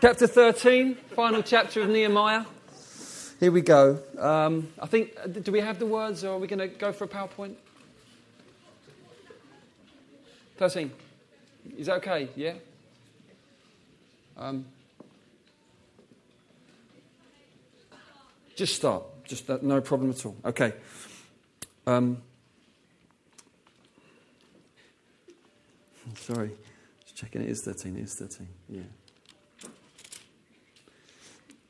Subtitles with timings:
[0.00, 2.44] Chapter 13, final chapter of Nehemiah.
[3.40, 3.98] Here we go.
[4.16, 7.02] Um, I think, do we have the words or are we going to go for
[7.02, 7.56] a PowerPoint?
[10.56, 10.92] 13.
[11.76, 12.28] Is that okay?
[12.36, 12.54] Yeah?
[14.36, 14.66] Um,
[18.54, 19.02] just start.
[19.24, 20.36] Just that, no problem at all.
[20.44, 20.74] Okay.
[21.88, 22.22] Um,
[26.14, 26.52] sorry.
[27.02, 27.96] Just checking it is 13.
[27.96, 28.46] It is 13.
[28.68, 28.82] Yeah.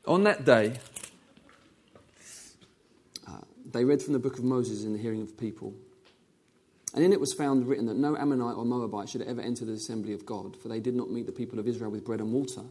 [0.05, 0.79] On that day,
[3.27, 3.37] uh,
[3.71, 5.73] they read from the book of Moses in the hearing of people.
[6.95, 9.73] And in it was found written that no Ammonite or Moabite should ever enter the
[9.73, 12.33] assembly of God, for they did not meet the people of Israel with bread and
[12.33, 12.63] water,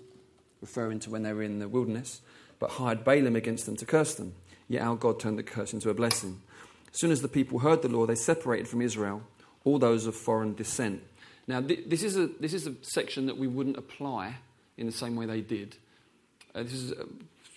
[0.60, 2.20] referring to when they were in the wilderness,
[2.58, 4.34] but hired Balaam against them to curse them.
[4.68, 6.40] Yet our God turned the curse into a blessing.
[6.92, 9.22] As soon as the people heard the law, they separated from Israel
[9.64, 11.02] all those of foreign descent.
[11.46, 14.36] Now, this is a, this is a section that we wouldn't apply
[14.76, 15.76] in the same way they did.
[16.58, 17.04] Uh, this is uh,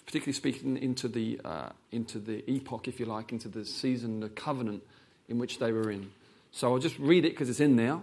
[0.06, 4.30] particularly speaking into the, uh, into the epoch, if you like, into the season, the
[4.30, 4.84] covenant
[5.28, 6.12] in which they were in.
[6.52, 8.00] So I'll just read it because it's in there.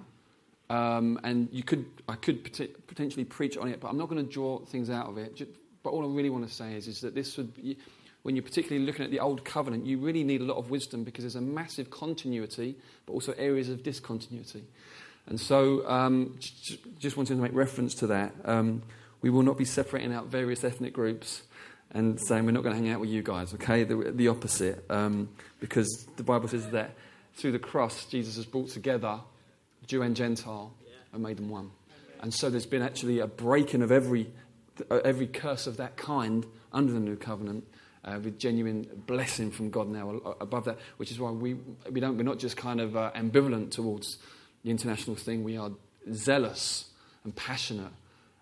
[0.70, 4.24] Um, and you could, I could pot- potentially preach on it, but I'm not going
[4.24, 5.36] to draw things out of it.
[5.36, 5.52] Just,
[5.84, 7.78] but all I really want to say is, is that this would, be,
[8.22, 11.05] when you're particularly looking at the old covenant, you really need a lot of wisdom
[11.05, 14.64] because there's a massive continuity, but also areas of discontinuity.
[15.27, 16.38] And so, um,
[16.98, 18.34] just wanted to make reference to that.
[18.44, 18.83] Um,
[19.20, 21.42] we will not be separating out various ethnic groups
[21.92, 23.84] and saying we're not going to hang out with you guys, okay?
[23.84, 25.30] The, the opposite, um,
[25.61, 26.94] because the Bible says that
[27.34, 29.20] through the cross, Jesus has brought together
[29.86, 30.74] Jew and Gentile
[31.12, 31.70] and made them one.
[32.20, 34.30] And so there's been actually a breaking of every,
[34.91, 37.66] every curse of that kind under the new covenant.
[38.05, 40.08] Uh, with genuine blessing from God now
[40.41, 41.55] above that, which is why we,
[41.91, 44.19] we don't, we're not just kind of uh, ambivalent towards
[44.62, 45.72] the international thing, we are
[46.12, 46.86] zealous
[47.24, 47.92] and passionate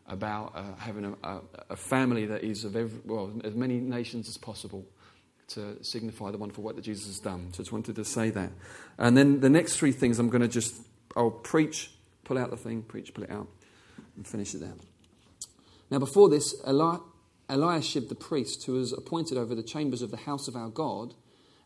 [0.08, 1.40] about uh, having a,
[1.70, 4.84] a, family that is of every, well, as many nations as possible
[5.48, 7.52] to signify the wonderful work that Jesus has done.
[7.52, 8.50] So I just wanted to say that.
[8.98, 10.80] And then the next three things I'm going to just,
[11.16, 11.90] I'll preach,
[12.24, 13.48] pull out the thing, preach, pull it out,
[14.16, 14.74] and finish it there.
[15.90, 16.98] Now, before this, Eli-
[17.48, 21.14] Eliashib the priest, who was appointed over the chambers of the house of our God,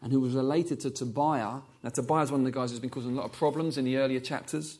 [0.03, 1.60] and who was related to Tobiah.
[1.82, 3.84] Now, Tobiah is one of the guys who's been causing a lot of problems in
[3.84, 4.78] the earlier chapters.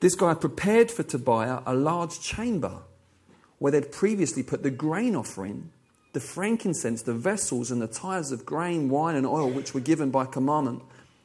[0.00, 2.82] This guy prepared for Tobiah a large chamber
[3.58, 5.70] where they'd previously put the grain offering,
[6.12, 10.10] the frankincense, the vessels, and the tithes of grain, wine, and oil, which were given
[10.10, 10.82] by commandment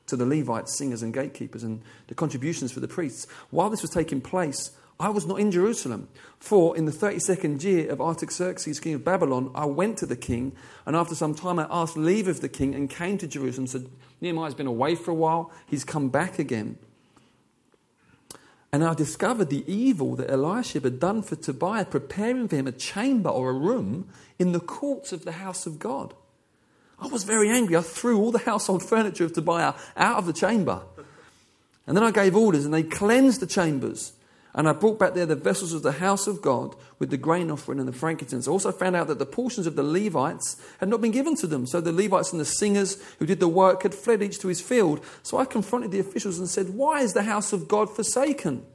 [0.08, 3.28] to the Levites, singers, and gatekeepers, and the contributions for the priests.
[3.50, 6.10] While this was taking place, I was not in Jerusalem.
[6.40, 10.54] For in the 32nd year of Artaxerxes, king of Babylon, I went to the king,
[10.86, 13.68] and after some time I asked leave of the king and came to Jerusalem.
[13.68, 13.84] So
[14.20, 16.78] Nehemiah's been away for a while, he's come back again.
[18.72, 22.72] And I discovered the evil that Eliashib had done for Tobiah, preparing for him a
[22.72, 26.14] chamber or a room in the courts of the house of God.
[27.00, 27.76] I was very angry.
[27.76, 30.82] I threw all the household furniture of Tobiah out of the chamber.
[31.88, 34.14] And then I gave orders, and they cleansed the chambers
[34.56, 37.52] and I brought back there the vessels of the house of God with the grain
[37.52, 38.48] offering and the frankincense.
[38.48, 41.48] I also found out that the portions of the Levites had not been given to
[41.48, 41.68] them.
[41.68, 44.60] So the Levites and the singers who did the work had fled each to his
[44.60, 45.06] field.
[45.22, 48.66] So I confronted the officials and said, Why is the house of God forsaken?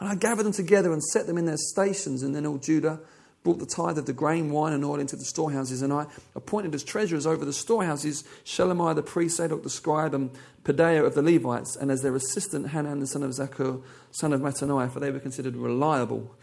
[0.00, 2.22] And I gathered them together and set them in their stations.
[2.22, 3.00] And then all Judah
[3.42, 6.74] brought the tithe of the grain, wine, and oil into the storehouses, and I appointed
[6.74, 10.30] as treasurers over the storehouses Shelemiah the priest, Zadok the scribe, and
[10.64, 14.40] Pedaiah of the Levites, and as their assistant Hanan the son of Zaccur, son of
[14.40, 16.34] Mattaniah, for they were considered reliable,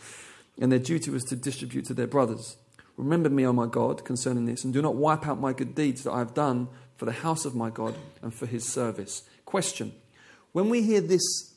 [0.59, 2.57] and their duty was to distribute to their brothers.
[2.97, 6.03] Remember me, O my God, concerning this, and do not wipe out my good deeds
[6.03, 7.93] that I have done for the house of my God
[8.23, 9.21] and for his service.
[9.45, 9.93] Question
[10.51, 11.53] When we hear this,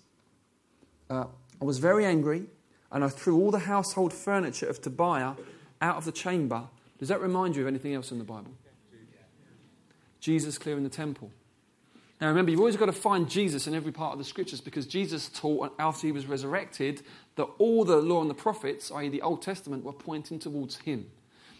[1.08, 1.24] uh,
[1.60, 2.44] I was very angry
[2.92, 5.34] and I threw all the household furniture of Tobiah
[5.80, 6.64] out of the chamber.
[6.98, 8.52] Does that remind you of anything else in the Bible?
[10.20, 11.30] Jesus clearing the temple.
[12.20, 14.86] Now remember, you've always got to find Jesus in every part of the scriptures because
[14.86, 17.02] Jesus taught after he was resurrected
[17.36, 21.06] that all the law and the prophets, i.e., the Old Testament, were pointing towards him.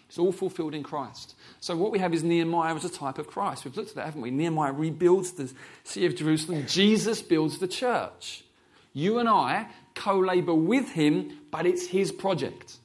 [0.07, 1.35] It's all fulfilled in Christ.
[1.61, 3.65] So what we have is Nehemiah as a type of Christ.
[3.65, 4.31] We've looked at that, haven't we?
[4.31, 5.51] Nehemiah rebuilds the
[5.85, 6.67] city of Jerusalem.
[6.67, 8.45] Jesus builds the church.
[8.93, 12.79] You and I co labor with him, but it's his project.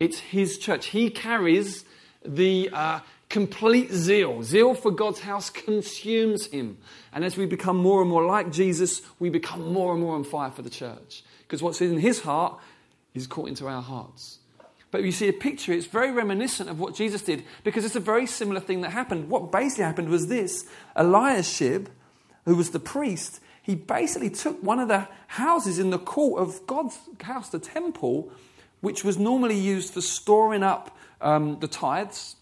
[0.00, 0.86] It's his church.
[0.86, 1.84] He carries
[2.24, 4.42] the uh, complete zeal.
[4.42, 6.78] Zeal for God's house consumes him.
[7.12, 10.24] And as we become more and more like Jesus, we become more and more on
[10.24, 11.24] fire for the church.
[11.42, 12.58] Because what's in his heart
[13.14, 14.38] is caught into our hearts.
[14.90, 18.00] But you see a picture, it's very reminiscent of what Jesus did because it's a
[18.00, 19.30] very similar thing that happened.
[19.30, 21.88] What basically happened was this Eliashib,
[22.44, 26.66] who was the priest, he basically took one of the houses in the court of
[26.66, 28.30] God's house, the temple,
[28.80, 32.36] which was normally used for storing up um, the tithes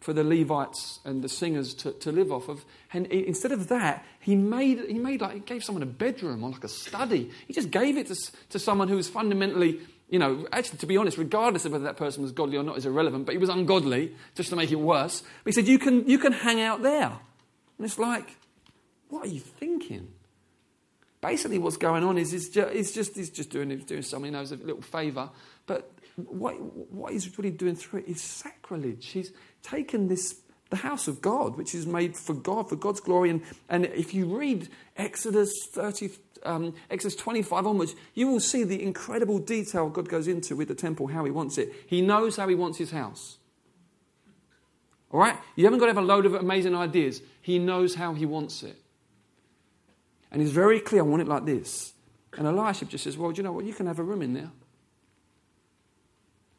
[0.00, 2.64] for the Levites and the singers to, to live off of.
[2.92, 6.50] And instead of that, he made, he made like, he gave someone a bedroom or
[6.50, 7.30] like a study.
[7.46, 8.16] He just gave it to,
[8.50, 11.98] to someone who was fundamentally, you know, actually, to be honest, regardless of whether that
[11.98, 14.80] person was godly or not is irrelevant, but he was ungodly, just to make it
[14.80, 15.22] worse.
[15.44, 17.12] But he said, you can, you can hang out there.
[17.78, 18.36] And it's like,
[19.08, 20.08] what are you thinking?
[21.22, 24.50] Basically, what's going on is he's just, he's just, just doing, doing something, he knows
[24.50, 25.30] a little favour.
[25.66, 26.60] But what,
[26.92, 29.06] what he's really doing through it is sacrilege.
[29.06, 29.30] He's
[29.62, 30.40] taken this,
[30.70, 33.30] the house of God, which is made for God, for God's glory.
[33.30, 36.10] And, and if you read Exodus 30,
[36.42, 40.74] um, Exodus 25 onwards, you will see the incredible detail God goes into with the
[40.74, 41.72] temple, how he wants it.
[41.86, 43.38] He knows how he wants his house.
[45.12, 45.36] All right?
[45.54, 47.22] You haven't got to have a load of amazing ideas.
[47.40, 48.81] He knows how he wants it.
[50.32, 51.92] And he's very clear, I want it like this.
[52.36, 53.66] And Elisha just says, Well, do you know what?
[53.66, 54.50] You can have a room in there.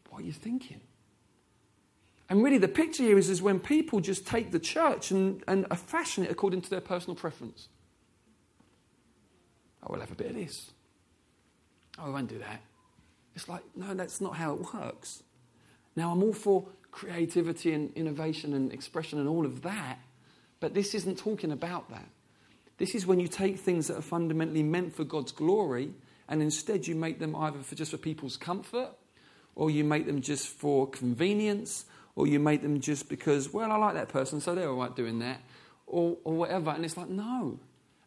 [0.09, 0.79] What are you thinking?
[2.29, 5.67] And really, the picture here is, is when people just take the church and, and
[5.77, 7.67] fashion it according to their personal preference.
[9.81, 10.71] Oh, we'll have a bit of this.
[11.97, 12.61] Oh, we won't do that.
[13.35, 15.23] It's like, no, that's not how it works.
[15.95, 19.99] Now, I'm all for creativity and innovation and expression and all of that,
[20.59, 22.07] but this isn't talking about that.
[22.77, 25.93] This is when you take things that are fundamentally meant for God's glory
[26.27, 28.89] and instead you make them either for just for people's comfort
[29.55, 31.85] or you make them just for convenience,
[32.15, 34.95] or you make them just because, well, I like that person, so they're all right
[34.95, 35.41] doing that,
[35.87, 36.71] or, or whatever.
[36.71, 37.59] And it's like, no.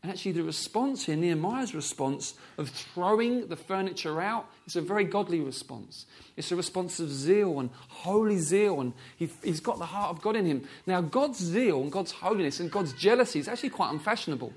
[0.07, 5.03] And actually, the response here, Nehemiah's response of throwing the furniture out, is a very
[5.03, 6.07] godly response.
[6.37, 10.23] It's a response of zeal and holy zeal, and he, he's got the heart of
[10.23, 10.69] God in him.
[10.87, 14.53] Now, God's zeal and God's holiness and God's jealousy is actually quite unfashionable.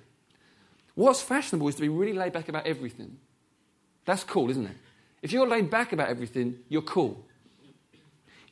[0.94, 3.18] What's fashionable is to be really laid back about everything.
[4.06, 4.78] That's cool, isn't it?
[5.24, 7.26] If you're laid back about everything, you're cool.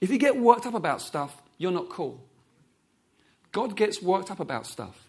[0.01, 2.25] If you get worked up about stuff, you're not cool.
[3.51, 5.06] God gets worked up about stuff.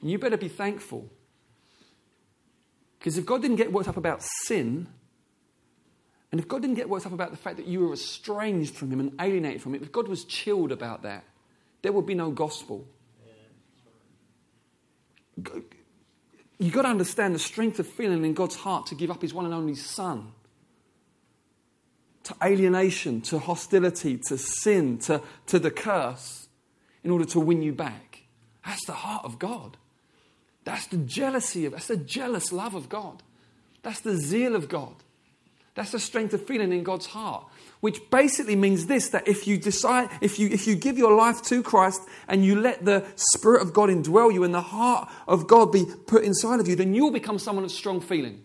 [0.00, 1.08] And you better be thankful.
[2.98, 4.86] Because if God didn't get worked up about sin,
[6.32, 8.90] and if God didn't get worked up about the fact that you were estranged from
[8.90, 11.24] Him and alienated from Him, if God was chilled about that,
[11.82, 12.86] there would be no gospel.
[16.58, 19.34] You've got to understand the strength of feeling in God's heart to give up His
[19.34, 20.32] one and only Son
[22.26, 26.48] to alienation, to hostility, to sin, to, to the curse,
[27.04, 28.24] in order to win you back.
[28.64, 29.76] That's the heart of God.
[30.66, 33.22] That's the jealousy of, that's the jealous love of God.
[33.84, 34.94] That's the zeal of God.
[35.76, 37.46] That's the strength of feeling in God's heart.
[37.78, 41.40] Which basically means this that if you decide, if you, if you give your life
[41.44, 45.46] to Christ and you let the Spirit of God indwell you and the heart of
[45.46, 48.42] God be put inside of you, then you'll become someone of strong feeling.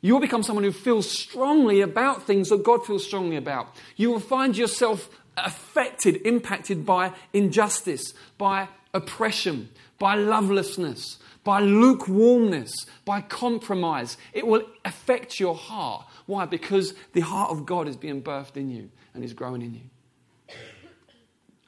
[0.00, 3.76] You'll become someone who feels strongly about things that God feels strongly about.
[3.96, 9.68] You will find yourself affected, impacted by injustice, by oppression,
[10.00, 14.16] by lovelessness, by lukewarmness, by compromise.
[14.32, 16.06] It will affect your heart.
[16.26, 16.46] Why?
[16.46, 20.56] Because the heart of God is being birthed in you and is growing in you.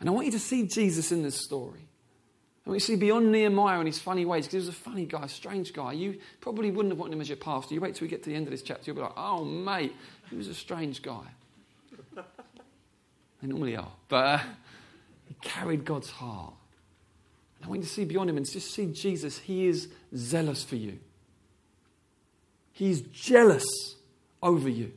[0.00, 1.86] And I want you to see Jesus in this story.
[2.64, 5.24] And we see beyond Nehemiah and his funny ways, because he was a funny guy,
[5.24, 5.92] a strange guy.
[5.92, 7.74] You probably wouldn't have wanted him as your pastor.
[7.74, 9.44] You wait till we get to the end of this chapter, you'll be like, oh,
[9.44, 9.92] mate,
[10.30, 11.26] he was a strange guy.
[12.14, 12.22] they
[13.48, 13.92] normally are.
[14.08, 14.38] But uh,
[15.28, 16.54] he carried God's heart.
[17.62, 19.38] I want you to see beyond him and just see Jesus.
[19.38, 20.98] He is zealous for you,
[22.72, 23.64] he's jealous
[24.42, 24.92] over you.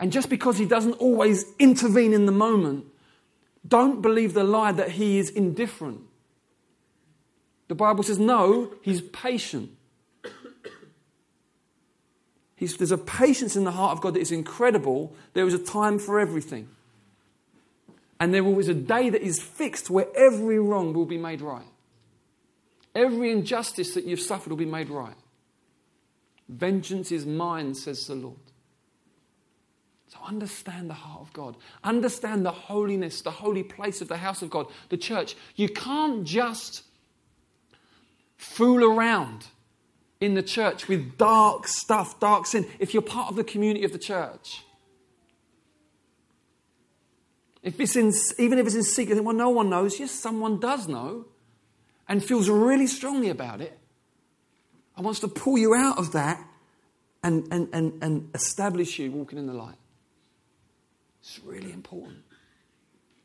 [0.00, 2.84] And just because he doesn't always intervene in the moment,
[3.66, 6.02] don't believe the lie that he is indifferent.
[7.66, 9.70] The Bible says, no, he's patient.
[12.54, 15.14] He's, there's a patience in the heart of God that is incredible.
[15.32, 16.68] There is a time for everything.
[18.20, 21.66] And there is a day that is fixed where every wrong will be made right.
[22.94, 25.14] Every injustice that you've suffered will be made right.
[26.48, 28.38] Vengeance is mine, says the Lord.
[30.08, 31.56] So understand the heart of God.
[31.84, 35.36] Understand the holiness, the holy place of the house of God, the church.
[35.54, 36.82] You can't just
[38.36, 39.48] fool around
[40.20, 43.92] in the church with dark stuff, dark sin, if you're part of the community of
[43.92, 44.64] the church.
[47.62, 49.98] If it's in, even if it's in secret, well, no one knows.
[49.98, 51.26] Yes, someone does know
[52.08, 53.78] and feels really strongly about it
[54.96, 56.42] and wants to pull you out of that
[57.22, 59.76] and, and, and, and establish you walking in the light.
[61.20, 62.24] It's really important.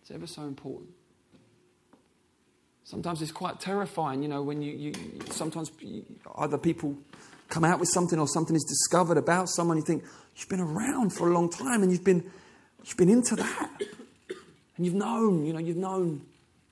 [0.02, 0.90] It's ever so important.
[2.84, 4.94] Sometimes it's quite terrifying, you know, when you, you
[5.32, 5.72] sometimes
[6.38, 6.98] either people
[7.48, 10.04] come out with something or something is discovered about someone, you think,
[10.36, 12.30] you've been around for a long time and you've been,
[12.84, 13.82] you've been into that.
[14.78, 16.22] And you've known, you know, you've known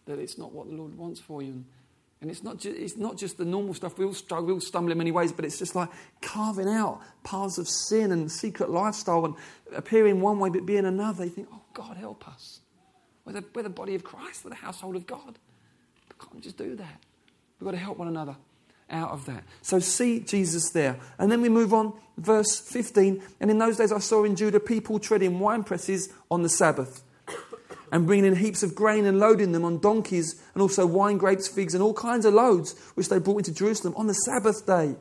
[0.06, 1.64] that it's not what the Lord wants for you.
[2.22, 3.98] And it's not, just, it's not just the normal stuff.
[3.98, 5.90] We all struggle, we all stumble in many ways, but it's just like
[6.22, 9.36] carving out paths of sin and secret lifestyle and
[9.76, 11.26] appearing one way but being another.
[11.26, 12.60] You think, oh, God, help us.
[13.26, 15.40] We're the, we're the body of Christ, we're the household of God.
[16.10, 17.04] We can't just do that.
[17.60, 18.36] We've got to help one another
[18.90, 19.44] out of that.
[19.62, 21.00] So see Jesus there.
[21.18, 23.22] And then we move on, verse 15.
[23.40, 27.04] And in those days I saw in Judah people treading wine presses on the Sabbath
[27.92, 31.48] and bringing in heaps of grain and loading them on donkeys and also wine, grapes,
[31.48, 34.96] figs, and all kinds of loads which they brought into Jerusalem on the Sabbath day.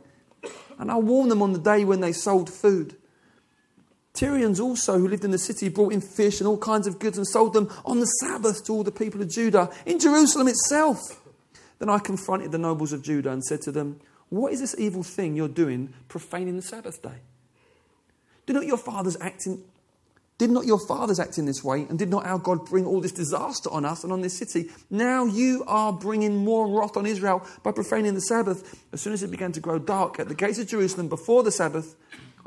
[0.79, 2.97] And I warned them on the day when they sold food.
[4.13, 7.17] Tyrians also, who lived in the city, brought in fish and all kinds of goods
[7.17, 10.99] and sold them on the Sabbath to all the people of Judah in Jerusalem itself.
[11.79, 15.03] Then I confronted the nobles of Judah and said to them, What is this evil
[15.03, 17.21] thing you're doing, profaning the Sabbath day?
[18.47, 19.63] Do not your fathers act in
[20.41, 21.83] did not your fathers act in this way?
[21.91, 24.71] And did not our God bring all this disaster on us and on this city?
[24.89, 28.83] Now you are bringing more wrath on Israel by profaning the Sabbath.
[28.91, 31.53] As soon as it began to grow dark at the gates of Jerusalem before the
[31.53, 31.95] Sabbath,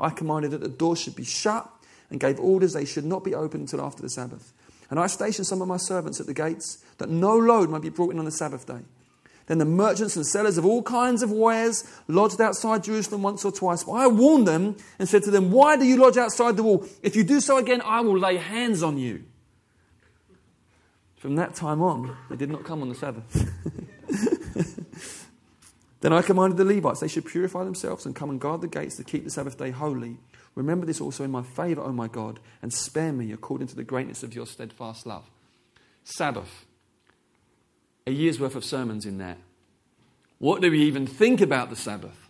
[0.00, 1.70] I commanded that the doors should be shut
[2.10, 4.52] and gave orders they should not be opened until after the Sabbath.
[4.90, 7.90] And I stationed some of my servants at the gates that no load might be
[7.90, 8.80] brought in on the Sabbath day.
[9.46, 13.52] Then the merchants and sellers of all kinds of wares lodged outside Jerusalem once or
[13.52, 13.84] twice.
[13.84, 16.86] But I warned them and said to them, Why do you lodge outside the wall?
[17.02, 19.24] If you do so again, I will lay hands on you.
[21.16, 23.24] From that time on, they did not come on the Sabbath.
[26.00, 28.96] then I commanded the Levites they should purify themselves and come and guard the gates
[28.96, 30.18] to keep the Sabbath day holy.
[30.54, 33.84] Remember this also in my favor, O my God, and spare me according to the
[33.84, 35.28] greatness of your steadfast love.
[36.04, 36.63] Sabbath
[38.06, 39.38] a year's worth of sermons in that.
[40.38, 42.28] What do we even think about the Sabbath?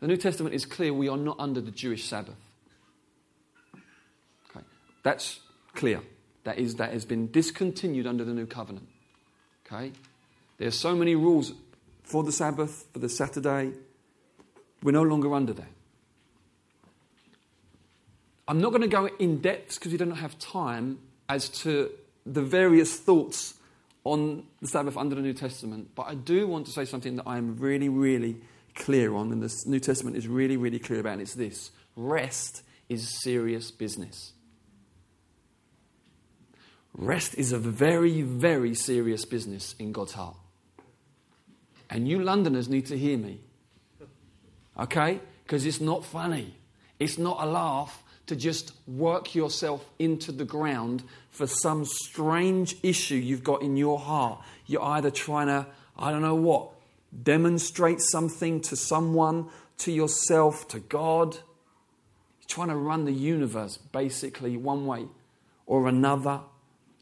[0.00, 2.36] The New Testament is clear we are not under the Jewish Sabbath.
[4.50, 4.64] Okay,
[5.02, 5.40] that's
[5.74, 6.02] clear.
[6.44, 8.88] That is that has been discontinued under the new covenant.
[9.66, 9.92] Okay?
[10.58, 11.52] There are so many rules
[12.02, 13.72] for the Sabbath, for the Saturday.
[14.82, 15.68] We're no longer under that.
[18.46, 21.90] I'm not going to go in depth because we don't have time as to
[22.24, 23.54] the various thoughts
[24.12, 27.26] on the Sabbath under the New Testament, but I do want to say something that
[27.26, 28.36] I'm really, really
[28.74, 32.62] clear on, and the New Testament is really, really clear about, and it's this rest
[32.88, 34.32] is serious business.
[36.94, 40.36] Rest is a very, very serious business in God's heart.
[41.90, 43.40] And you Londoners need to hear me.
[44.78, 45.20] Okay?
[45.44, 46.56] Because it's not funny.
[46.98, 53.16] It's not a laugh to just work yourself into the ground for some strange issue
[53.16, 54.40] you've got in your heart.
[54.66, 55.66] You're either trying to,
[55.98, 56.70] I don't know what,
[57.22, 61.34] demonstrate something to someone, to yourself, to God.
[61.34, 65.06] You're trying to run the universe basically one way
[65.66, 66.40] or another.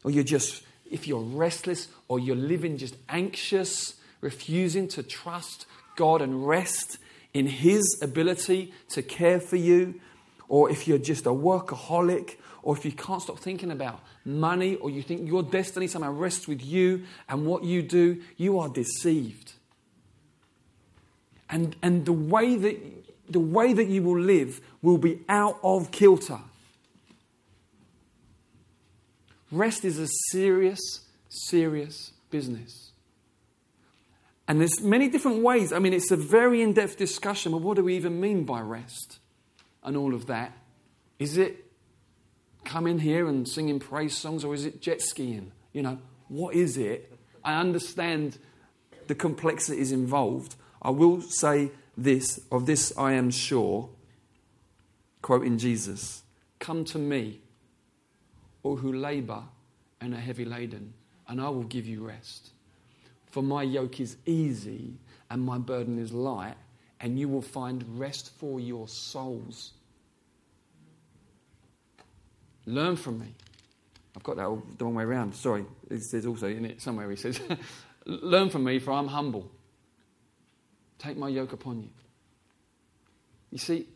[0.03, 5.65] Or you're just, if you're restless or you're living just anxious, refusing to trust
[5.97, 6.99] God and rest
[7.33, 9.99] in His ability to care for you
[10.49, 14.89] or if you're just a workaholic, or if you can't stop thinking about money, or
[14.89, 19.53] you think your destiny somehow rests with you and what you do, you are deceived.
[21.49, 22.77] And, and the, way that,
[23.29, 26.39] the way that you will live will be out of kilter.
[29.51, 30.79] Rest is a serious,
[31.29, 32.91] serious business.
[34.47, 35.71] And there's many different ways.
[35.73, 38.61] I mean, it's a very in depth discussion but what do we even mean by
[38.61, 39.19] rest?
[39.87, 40.51] And all of that?
[41.17, 41.65] Is it
[42.65, 45.53] coming here and singing praise songs or is it jet skiing?
[45.71, 47.17] You know, what is it?
[47.43, 48.37] I understand
[49.07, 50.55] the complexities involved.
[50.81, 53.89] I will say this of this I am sure,
[55.21, 56.23] quoting Jesus
[56.59, 57.39] Come to me,
[58.63, 59.43] all who labor
[60.01, 60.93] and are heavy laden,
[61.29, 62.51] and I will give you rest.
[63.27, 64.95] For my yoke is easy
[65.29, 66.55] and my burden is light,
[66.99, 69.73] and you will find rest for your souls.
[72.67, 73.33] Learn from me.
[74.15, 75.33] I've got that all the wrong way around.
[75.33, 75.65] Sorry.
[75.99, 77.39] Says also in it somewhere, he says,
[78.05, 79.49] Learn from me, for I'm humble.
[80.99, 81.89] Take my yoke upon you.
[83.51, 83.87] You see,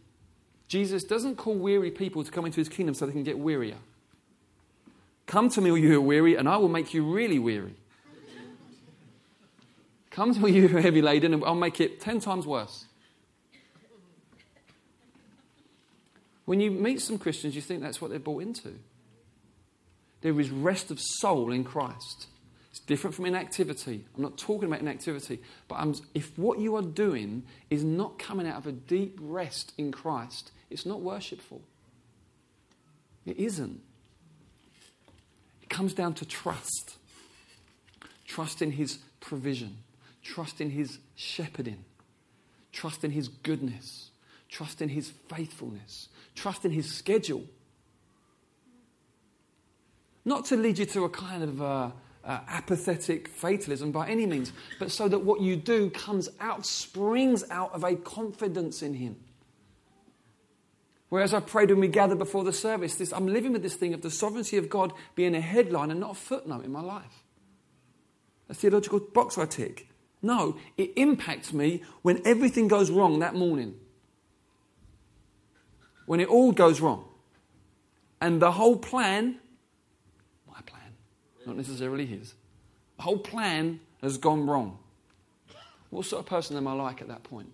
[0.68, 3.78] Jesus doesn't call weary people to come into his kingdom so they can get wearier.
[5.26, 7.76] Come to me, all you who are weary, and I will make you really weary.
[10.12, 12.86] Come to me, you who are heavy laden, and I'll make it ten times worse.
[16.52, 18.74] When you meet some Christians, you think that's what they're bought into.
[20.20, 22.28] There is rest of soul in Christ.
[22.72, 24.04] It's different from inactivity.
[24.14, 25.40] I'm not talking about inactivity,
[25.70, 29.72] but I'm, if what you are doing is not coming out of a deep rest
[29.78, 31.62] in Christ, it's not worshipful.
[33.26, 33.80] It isn't.
[35.64, 36.98] It comes down to trust
[38.28, 39.78] trust in His provision,
[40.22, 41.86] trust in His shepherding,
[42.74, 44.11] trust in His goodness,
[44.52, 47.44] trust in His faithfulness, trust in His schedule.
[50.24, 51.92] Not to lead you to a kind of uh,
[52.24, 57.44] uh, apathetic fatalism by any means, but so that what you do comes out, springs
[57.50, 59.16] out of a confidence in Him.
[61.10, 63.94] Whereas I prayed when we gathered before the service, this, I'm living with this thing
[63.94, 67.24] of the sovereignty of God being a headline and not a footnote in my life.
[68.48, 69.90] A theological box I tick.
[70.22, 73.76] No, it impacts me when everything goes wrong that morning.
[76.06, 77.06] When it all goes wrong.
[78.20, 79.40] And the whole plan
[80.52, 80.94] my plan,
[81.46, 82.34] not necessarily his.
[82.98, 84.78] The whole plan has gone wrong.
[85.90, 87.52] What sort of person am I like at that point?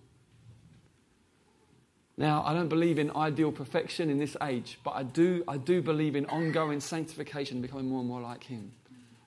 [2.16, 5.80] Now, I don't believe in ideal perfection in this age, but I do, I do
[5.80, 8.72] believe in ongoing sanctification, becoming more and more like Him.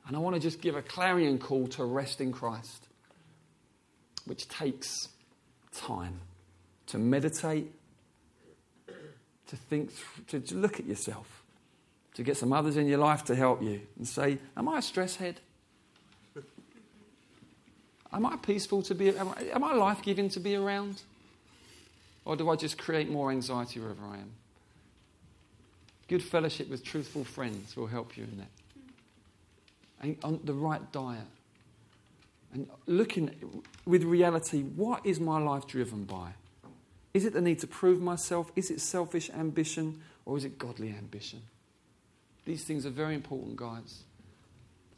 [0.07, 2.87] And I want to just give a clarion call to rest in Christ,
[4.25, 5.07] which takes
[5.73, 6.19] time
[6.87, 7.71] to meditate,
[9.51, 9.91] to think,
[10.27, 11.41] to look at yourself
[12.13, 14.81] to get some others in your life to help you and say, Am I a
[14.81, 15.39] stress head?
[18.13, 21.01] Am I peaceful to be, am I, am I life giving to be around?
[22.25, 24.31] Or do I just create more anxiety wherever I am?
[26.07, 28.49] Good fellowship with truthful friends will help you in that.
[30.01, 31.21] And on the right diet.
[32.53, 36.33] And looking with reality, what is my life driven by?
[37.13, 38.51] Is it the need to prove myself?
[38.55, 40.01] Is it selfish ambition?
[40.25, 41.41] Or is it godly ambition?
[42.45, 44.03] These things are very important, guys.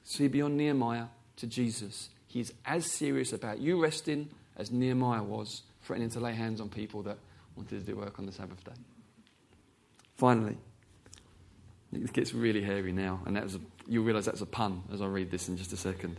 [0.03, 1.05] See beyond Nehemiah
[1.37, 2.09] to Jesus.
[2.27, 6.69] He is as serious about you resting as Nehemiah was threatening to lay hands on
[6.69, 7.17] people that
[7.55, 8.71] wanted to do work on the Sabbath day.
[10.17, 10.57] Finally,
[11.91, 15.01] it gets really hairy now, and that was a, you'll realize that's a pun as
[15.01, 16.17] I read this in just a second.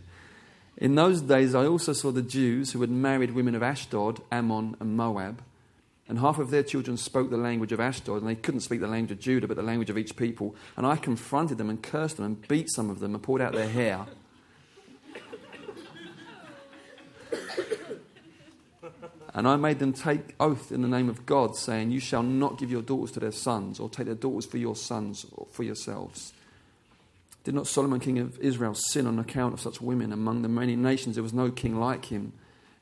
[0.77, 4.75] In those days, I also saw the Jews who had married women of Ashdod, Ammon,
[4.79, 5.41] and Moab
[6.07, 8.87] and half of their children spoke the language of Ashdod, and they couldn't speak the
[8.87, 10.55] language of Judah, but the language of each people.
[10.77, 13.53] And I confronted them and cursed them and beat some of them and pulled out
[13.53, 14.05] their hair.
[19.35, 22.57] And I made them take oath in the name of God, saying, You shall not
[22.57, 25.63] give your daughters to their sons, or take their daughters for your sons or for
[25.63, 26.31] yourselves.
[27.43, 30.13] Did not Solomon, king of Israel, sin on account of such women?
[30.13, 32.31] Among the many nations, there was no king like him.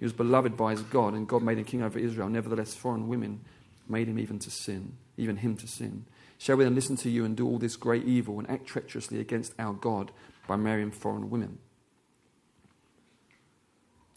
[0.03, 2.27] He was beloved by his God, and God made him king over Israel.
[2.27, 3.39] Nevertheless, foreign women
[3.87, 6.03] made him even to sin, even him to sin.
[6.37, 9.21] Shall we then listen to you and do all this great evil and act treacherously
[9.21, 10.11] against our God
[10.45, 11.57] by marrying foreign women?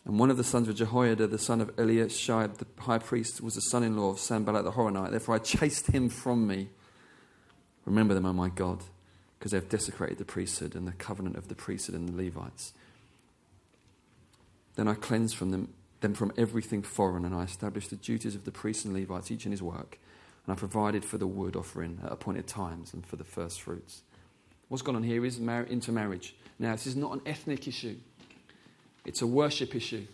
[0.05, 3.55] And one of the sons of Jehoiada, the son of Eliashib, the high priest, was
[3.55, 5.13] the son in law of Sanballat the Horonite.
[5.13, 6.69] Therefore I chased him from me.
[7.85, 8.83] Remember them, O my God,
[9.39, 12.73] because they have desecrated the priesthood and the covenant of the priesthood and the Levites.
[14.75, 18.45] Then I cleansed from them, them from everything foreign, and I established the duties of
[18.45, 19.99] the priests and Levites, each in his work.
[20.47, 24.03] And I provided for the wood offering at appointed times and for the first fruits.
[24.69, 26.35] What's gone on here is mar- intermarriage.
[26.59, 27.97] Now, this is not an ethnic issue,
[29.05, 30.07] it's a worship issue.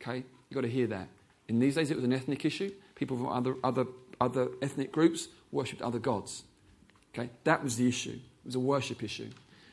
[0.00, 0.24] Okay?
[0.48, 1.08] You've got to hear that.
[1.48, 2.72] In these days, it was an ethnic issue.
[2.94, 3.86] People from other, other,
[4.20, 6.42] other ethnic groups worshipped other gods.
[7.14, 7.30] Okay?
[7.44, 8.10] That was the issue.
[8.10, 9.28] It was a worship issue.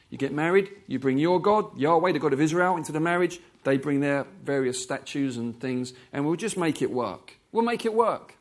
[0.10, 3.40] You get married, you bring your God, Yahweh, the God of Israel, into the marriage.
[3.64, 7.38] They bring their various statues and things, and we'll just make it work.
[7.52, 8.36] We'll make it work.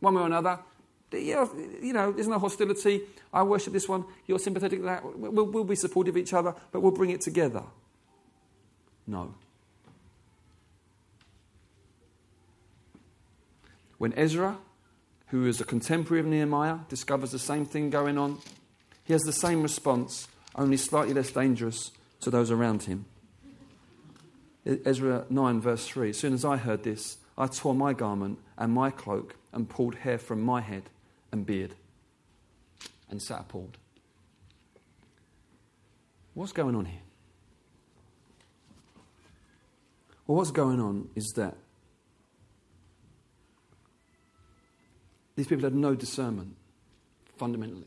[0.00, 0.58] One way or another.
[1.12, 3.02] Uh, you know, there's no hostility.
[3.32, 5.04] I worship this one, you're sympathetic to that.
[5.04, 7.62] We'll, we'll be supportive of each other, but we'll bring it together.
[9.06, 9.34] No.
[13.98, 14.58] When Ezra,
[15.28, 18.38] who is a contemporary of Nehemiah, discovers the same thing going on,
[19.04, 23.06] he has the same response only slightly less dangerous to those around him.
[24.84, 28.72] Ezra 9, verse 3 As soon as I heard this, I tore my garment and
[28.72, 30.90] my cloak and pulled hair from my head
[31.32, 31.74] and beard
[33.08, 33.78] and sat appalled.
[36.34, 37.00] What's going on here?
[40.26, 41.56] Well, what's going on is that
[45.36, 46.54] these people had no discernment
[47.36, 47.86] fundamentally.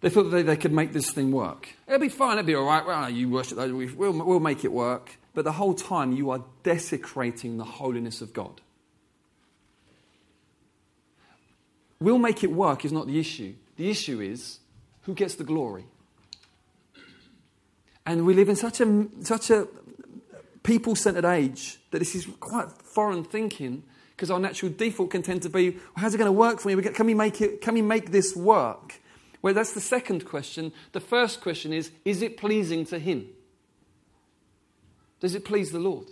[0.00, 1.68] They thought they, they could make this thing work.
[1.86, 2.84] It'll be fine, it'll be all right.
[2.84, 5.18] Well, you worship those, we'll, we'll make it work.
[5.34, 8.60] But the whole time you are desecrating the holiness of God.
[12.00, 13.54] We'll make it work is not the issue.
[13.76, 14.58] The issue is
[15.02, 15.84] who gets the glory.
[18.06, 19.68] And we live in such a, such a
[20.62, 23.82] people centered age that this is quite foreign thinking
[24.16, 26.68] because our natural default can tend to be well, how's it going to work for
[26.68, 26.82] me?
[26.82, 29.00] Can we make, it, can we make this work?
[29.42, 30.72] Well, that's the second question.
[30.92, 33.26] The first question is is it pleasing to Him?
[35.20, 36.08] Does it please the Lord?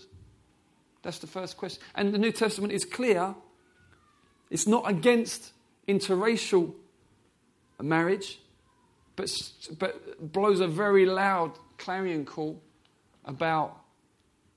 [1.02, 1.82] That's the first question.
[1.94, 3.34] And the New Testament is clear.
[4.50, 5.52] It's not against
[5.86, 6.74] interracial
[7.80, 8.40] marriage,
[9.16, 9.30] but,
[9.78, 12.60] but blows a very loud clarion call
[13.24, 13.78] about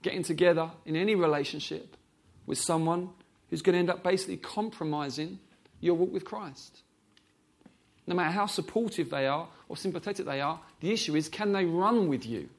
[0.02, 1.96] getting together in any relationship
[2.46, 3.10] with someone
[3.50, 5.40] who's going to end up basically compromising
[5.80, 6.82] your walk with Christ.
[8.12, 11.64] No matter how supportive they are or sympathetic they are, the issue is can they
[11.64, 12.50] run with you?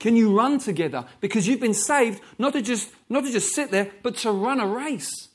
[0.00, 1.06] Can you run together?
[1.20, 4.58] Because you've been saved not to just, not to just sit there, but to run
[4.58, 5.28] a race.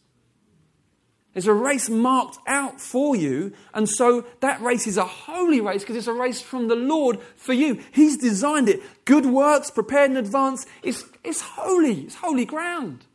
[1.31, 5.83] There's a race marked out for you, and so that race is a holy race
[5.83, 7.81] because it's a race from the Lord for you.
[7.93, 8.81] He's designed it.
[9.05, 10.65] Good works prepared in advance.
[10.83, 13.05] It's, it's holy, it's holy ground.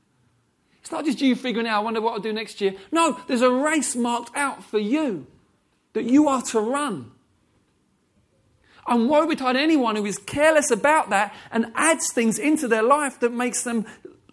[0.83, 2.75] It's not just you figuring out, I wonder what I'll do next year.
[2.91, 5.29] No, there's a race marked out for you
[5.93, 7.13] that you are to run.
[8.89, 13.21] And woe betide anyone who is careless about that and adds things into their life
[13.21, 13.87] that makes them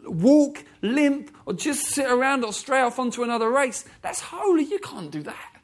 [0.04, 3.86] walk, limp, or just sit around or stray off onto another race.
[4.02, 4.64] That's holy.
[4.64, 5.62] You can't do that.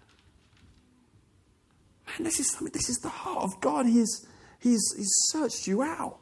[2.07, 3.87] Man, this is something, this is the heart of God.
[3.87, 4.27] He's,
[4.59, 6.19] he's, he's searched you out.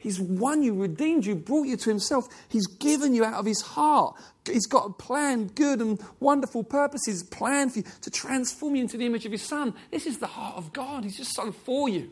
[0.00, 2.26] He's won you, redeemed you, brought you to Himself.
[2.48, 4.16] He's given you out of His heart.
[4.50, 8.96] He's got a plan, good and wonderful purposes planned for you to transform you into
[8.96, 9.74] the image of His Son.
[9.90, 11.04] This is the heart of God.
[11.04, 12.10] He's just so for you.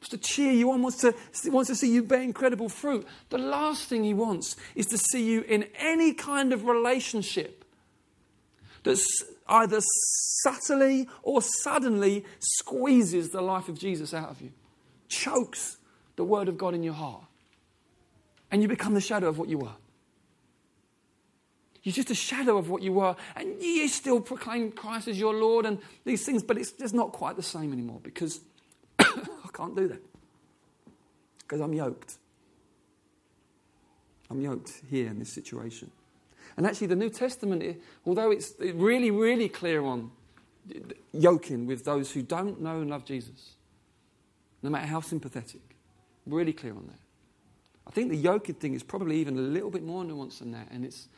[0.00, 1.14] Wants to cheer you on, wants to,
[1.50, 3.06] wants to see you bear incredible fruit.
[3.28, 7.64] The last thing He wants is to see you in any kind of relationship
[8.82, 9.06] that's
[9.46, 9.78] either
[10.42, 14.50] subtly or suddenly squeezes the life of Jesus out of you,
[15.08, 15.75] chokes
[16.16, 17.22] the Word of God in your heart.
[18.50, 19.74] And you become the shadow of what you were.
[21.82, 23.14] You're just a shadow of what you were.
[23.36, 27.12] And you still proclaim Christ as your Lord and these things, but it's just not
[27.12, 28.40] quite the same anymore because
[28.98, 30.02] I can't do that.
[31.38, 32.16] Because I'm yoked.
[34.28, 35.90] I'm yoked here in this situation.
[36.56, 40.10] And actually, the New Testament, although it's really, really clear on
[41.12, 43.52] yoking with those who don't know and love Jesus,
[44.62, 45.75] no matter how sympathetic,
[46.26, 46.98] Really clear on that.
[47.86, 50.68] I think the yoking thing is probably even a little bit more nuanced than that,
[50.70, 51.08] and it's,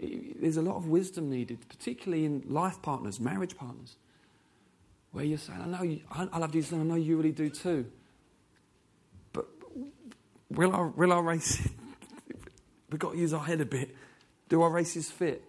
[0.00, 3.96] it, there's a lot of wisdom needed, particularly in life partners, marriage partners,
[5.12, 7.32] where you're saying, I know you, I, I love Jesus and I know you really
[7.32, 7.86] do too.
[9.32, 9.46] But
[10.50, 11.68] will our, will our race,
[12.90, 13.94] we've got to use our head a bit,
[14.48, 15.44] do our races fit?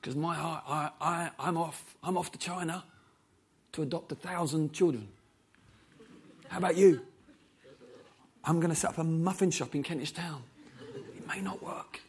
[0.00, 2.84] Because my heart, I, I, I'm, off, I'm off to China
[3.72, 5.08] to adopt a thousand children.
[6.50, 7.00] How about you?
[8.44, 10.42] I'm going to set up a muffin shop in Kentish Town.
[11.16, 12.00] It may not work.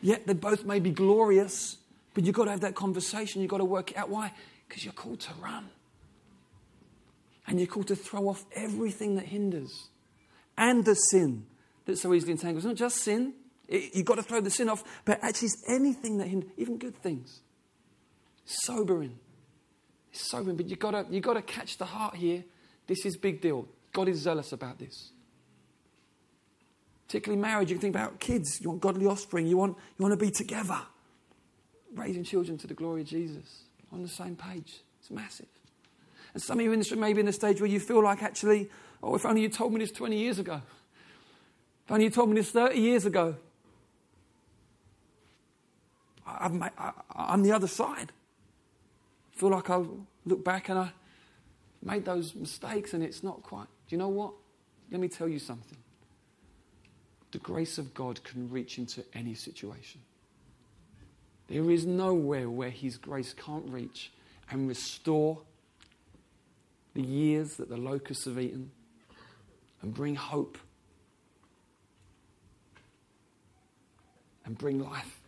[0.00, 1.76] Yet they both may be glorious,
[2.14, 3.42] but you've got to have that conversation.
[3.42, 4.08] You've got to work it out.
[4.08, 4.32] Why?
[4.66, 5.68] Because you're called to run.
[7.46, 9.88] And you're called to throw off everything that hinders
[10.56, 11.44] and the sin
[11.84, 12.64] that so easily entangles.
[12.64, 13.34] Not just sin.
[13.68, 16.78] It, you've got to throw the sin off, but actually it's anything that hinders, even
[16.78, 17.40] good things.
[18.46, 19.18] Sobering.
[20.16, 22.42] It's sobering, but you've got, to, you've got to catch the heart here.
[22.86, 23.68] This is big deal.
[23.92, 25.10] God is zealous about this.
[27.06, 28.58] Particularly marriage, you can think about kids.
[28.62, 29.46] You want godly offspring.
[29.46, 30.78] You want, you want to be together.
[31.94, 33.64] Raising children to the glory of Jesus.
[33.92, 34.80] On the same page.
[35.00, 35.48] It's massive.
[36.32, 38.02] And some of you in this room may be in the stage where you feel
[38.02, 38.70] like actually,
[39.02, 40.62] oh, if only you told me this 20 years ago.
[41.84, 43.36] If only you told me this 30 years ago.
[46.26, 46.70] i
[47.16, 48.12] am the other side
[49.36, 49.82] feel like I
[50.24, 50.90] look back and I
[51.82, 53.68] made those mistakes and it's not quite.
[53.88, 54.32] Do you know what?
[54.90, 55.78] Let me tell you something.
[57.32, 60.00] The grace of God can reach into any situation.
[61.48, 64.10] There is nowhere where His grace can't reach
[64.50, 65.38] and restore
[66.94, 68.70] the years that the locusts have eaten
[69.82, 70.56] and bring hope
[74.46, 75.20] and bring life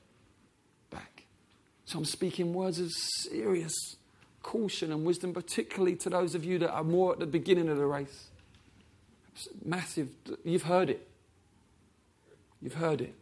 [0.90, 1.24] back.
[1.84, 3.97] So I'm speaking words of serious
[4.48, 7.76] caution and wisdom, particularly to those of you that are more at the beginning of
[7.76, 8.30] the race.
[9.34, 10.08] It's massive.
[10.42, 11.06] You've heard it.
[12.62, 13.14] You've heard it.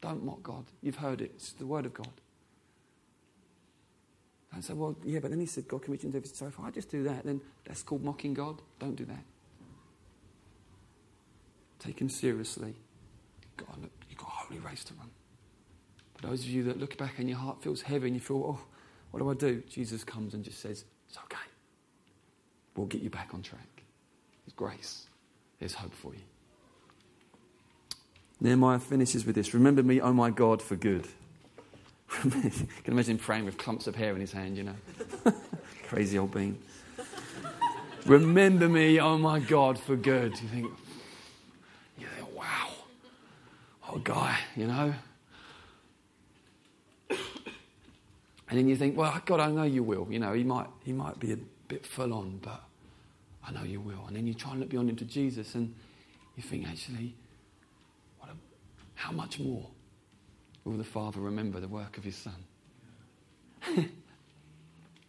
[0.00, 0.64] Don't mock God.
[0.80, 1.32] You've heard it.
[1.34, 2.12] It's the word of God.
[4.52, 6.28] And say, well, yeah, but then he said God into every.
[6.28, 8.62] So if I just do that, then that's called mocking God.
[8.78, 9.24] Don't do that.
[11.80, 12.74] Take him seriously.
[13.56, 15.10] God, look, you've got a holy race to run.
[16.14, 18.56] For those of you that look back and your heart feels heavy and you feel,
[18.56, 18.66] oh,
[19.10, 19.62] what do I do?
[19.68, 21.36] Jesus comes and just says, It's okay.
[22.76, 23.82] We'll get you back on track.
[24.46, 25.06] There's grace,
[25.58, 26.20] there's hope for you.
[28.40, 31.06] Nehemiah finishes with this Remember me, oh my God, for good.
[32.24, 34.74] you can imagine praying with clumps of hair in his hand, you know.
[35.88, 36.58] Crazy old bean.
[38.06, 40.32] Remember me, oh my God, for good.
[40.40, 40.70] You think,
[41.98, 42.70] you think, wow,
[43.82, 44.94] what a guy, you know.
[48.50, 50.08] And then you think, well, God, I know you will.
[50.10, 52.60] You know, he might, he might be a bit full on, but
[53.46, 54.04] I know you will.
[54.08, 55.72] And then you try and look beyond him to Jesus, and
[56.36, 57.14] you think, actually,
[58.18, 58.34] what a,
[58.94, 59.68] how much more
[60.64, 62.34] will the Father remember the work of his Son?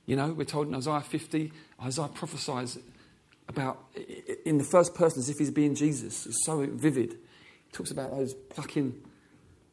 [0.06, 1.52] you know, we're told in Isaiah 50,
[1.84, 2.78] Isaiah prophesies
[3.50, 3.80] about,
[4.46, 6.28] in the first person, as if he's being Jesus.
[6.28, 7.14] It's so vivid.
[7.14, 9.02] He talks about those plucking,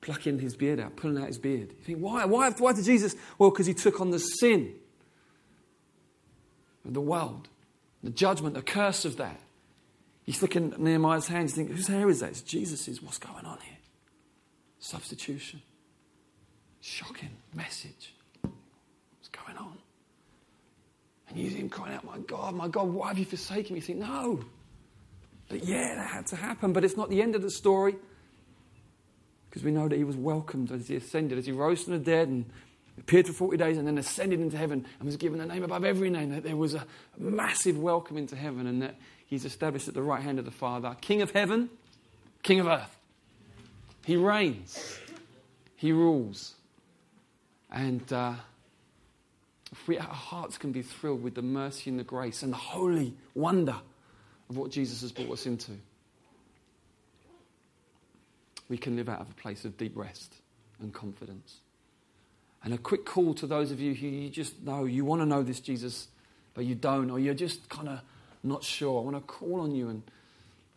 [0.01, 1.71] plucking his beard out, pulling out his beard.
[1.79, 2.25] You think, why?
[2.25, 3.17] Why, why did Jesus?
[3.39, 4.75] Well, because he took on the sin
[6.85, 7.49] of the world,
[8.03, 9.41] the judgment, the curse of that.
[10.25, 12.31] He's look in Nehemiah's hands, you think, whose hair is that?
[12.31, 13.03] It's Jesus's.
[13.03, 13.79] What's going on here?
[14.79, 15.63] Substitution.
[16.81, 18.15] Shocking message.
[18.43, 19.79] What's going on?
[21.29, 23.81] And you see him crying out, My God, my God, why have you forsaken me?
[23.81, 24.41] You think, No.
[25.49, 26.73] But yeah, that had to happen.
[26.73, 27.97] But it's not the end of the story.
[29.59, 31.99] Because we know that he was welcomed as he ascended, as he rose from the
[31.99, 32.45] dead and
[32.97, 35.85] appeared for 40 days and then ascended into heaven and was given a name above
[35.85, 36.31] every name.
[36.31, 36.87] That there was a
[37.19, 38.95] massive welcome into heaven and that
[39.27, 41.71] he's established at the right hand of the Father, King of heaven,
[42.45, 42.97] King of earth.
[44.07, 44.97] He reigns,
[45.75, 46.55] he rules.
[47.69, 48.35] And uh,
[49.73, 52.59] if we, our hearts can be thrilled with the mercy and the grace and the
[52.59, 53.75] holy wonder
[54.51, 55.73] of what Jesus has brought us into,
[58.69, 60.35] we can live out of a place of deep rest
[60.81, 61.59] and confidence.
[62.63, 65.27] And a quick call to those of you who you just know, you want to
[65.27, 66.09] know this Jesus,
[66.55, 68.01] but you don't, or you're just kind of
[68.43, 69.01] not sure.
[69.01, 70.03] I want to call on you and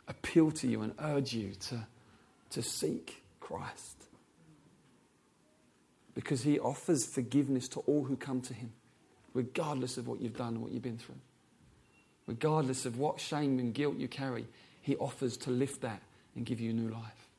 [0.07, 1.87] appeal to you and urge you to,
[2.51, 3.97] to seek Christ.
[6.13, 8.73] Because he offers forgiveness to all who come to him,
[9.33, 11.15] regardless of what you've done and what you've been through.
[12.27, 14.45] Regardless of what shame and guilt you carry,
[14.81, 16.01] he offers to lift that
[16.35, 17.30] and give you new life.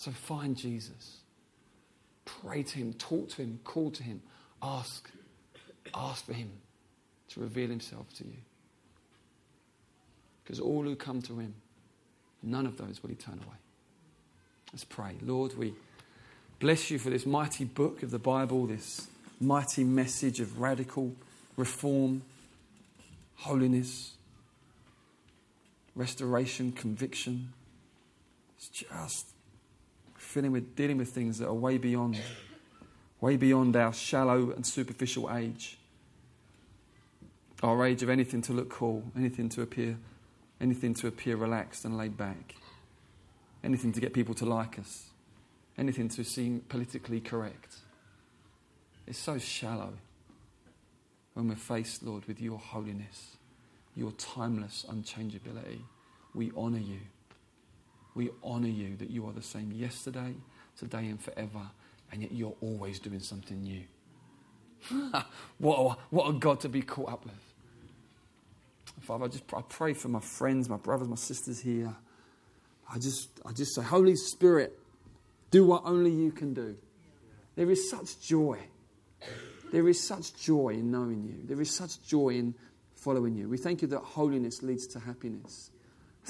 [0.00, 1.18] So find Jesus.
[2.24, 4.22] Pray to him, talk to him, call to him,
[4.62, 5.10] ask.
[5.94, 6.50] Ask for him
[7.28, 8.38] to reveal himself to you.
[10.42, 11.54] Because all who come to him,
[12.42, 13.58] none of those will he turn away.
[14.72, 15.16] Let's pray.
[15.20, 15.74] Lord, we
[16.60, 19.06] bless you for this mighty book of the Bible, this
[19.38, 21.14] mighty message of radical
[21.58, 22.22] reform,
[23.34, 24.14] holiness,
[25.94, 27.52] restoration, conviction.
[28.56, 29.26] It's just
[30.30, 32.20] feeling we're dealing with things that are way beyond,
[33.20, 35.76] way beyond our shallow and superficial age.
[37.62, 39.98] Our age of anything to look cool, anything to appear,
[40.60, 42.54] anything to appear relaxed and laid back,
[43.64, 45.10] anything to get people to like us,
[45.76, 47.76] anything to seem politically correct.
[49.06, 49.94] It's so shallow
[51.34, 53.36] when we're faced, Lord, with your holiness,
[53.96, 55.80] your timeless unchangeability.
[56.34, 57.00] We honour you.
[58.14, 60.34] We honour you that you are the same yesterday,
[60.76, 61.70] today, and forever,
[62.10, 63.82] and yet you're always doing something new.
[65.58, 67.34] what, a, what a God to be caught up with.
[69.00, 71.94] Father, I just I pray for my friends, my brothers, my sisters here.
[72.92, 74.78] I just, I just say, Holy Spirit,
[75.50, 76.76] do what only you can do.
[77.56, 78.58] There is such joy.
[79.72, 81.46] There is such joy in knowing you.
[81.46, 82.54] There is such joy in
[82.94, 83.48] following you.
[83.48, 85.70] We thank you that holiness leads to happiness.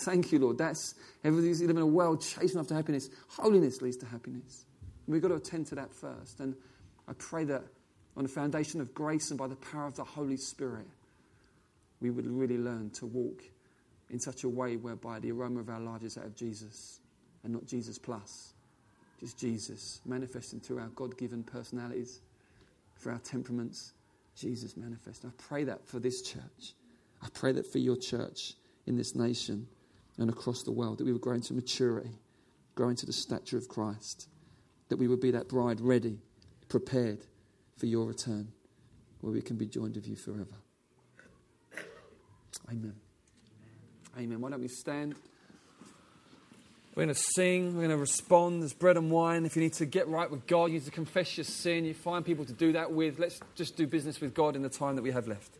[0.01, 0.59] Thank you, Lord.
[0.59, 3.11] That's everything's live in a world chasing after happiness.
[3.29, 4.65] Holiness leads to happiness.
[5.07, 6.41] we've got to attend to that first.
[6.41, 6.55] And
[7.09, 7.65] I pray that
[8.17, 10.87] on the foundation of grace and by the power of the Holy Spirit,
[12.01, 13.43] we would really learn to walk
[14.09, 17.01] in such a way whereby the aroma of our lives is that of Jesus
[17.45, 18.55] and not Jesus plus.
[19.21, 22.21] Just Jesus manifesting through our God given personalities,
[22.95, 23.93] for our temperaments.
[24.37, 25.25] Jesus manifest.
[25.25, 26.75] I pray that for this church.
[27.23, 28.55] I pray that for your church
[28.87, 29.67] in this nation
[30.21, 32.11] and across the world, that we would grow into maturity,
[32.75, 34.29] grow into the stature of Christ,
[34.91, 36.19] that we would be that bride ready,
[36.69, 37.25] prepared
[37.79, 38.53] for your return,
[39.23, 40.45] where we can be joined with you forever.
[42.69, 42.95] Amen.
[44.19, 44.41] Amen.
[44.41, 45.15] Why don't we stand?
[46.95, 48.61] We're going to sing, we're going to respond.
[48.61, 49.47] There's bread and wine.
[49.47, 51.95] If you need to get right with God, you need to confess your sin, you
[51.95, 53.19] find people to do that with.
[53.19, 55.60] Let's just do business with God in the time that we have left.